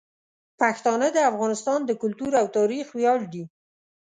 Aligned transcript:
پښتانه 0.59 1.07
د 1.13 1.17
افغانستان 1.31 1.79
د 1.85 1.91
کلتور 2.01 2.31
او 2.41 2.45
تاریخ 2.57 2.85
ویاړ 2.97 3.19
دي. 3.33 3.43